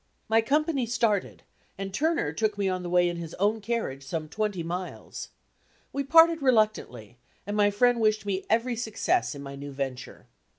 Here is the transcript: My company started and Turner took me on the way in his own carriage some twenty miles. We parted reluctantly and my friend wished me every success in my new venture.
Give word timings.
My 0.27 0.41
company 0.41 0.87
started 0.87 1.43
and 1.77 1.93
Turner 1.93 2.33
took 2.33 2.57
me 2.57 2.67
on 2.67 2.81
the 2.81 2.89
way 2.89 3.07
in 3.07 3.17
his 3.17 3.35
own 3.35 3.61
carriage 3.61 4.01
some 4.03 4.27
twenty 4.29 4.63
miles. 4.63 5.29
We 5.93 6.03
parted 6.03 6.41
reluctantly 6.41 7.19
and 7.45 7.55
my 7.55 7.69
friend 7.69 7.99
wished 8.01 8.25
me 8.25 8.43
every 8.49 8.75
success 8.75 9.35
in 9.35 9.43
my 9.43 9.55
new 9.55 9.71
venture. 9.71 10.25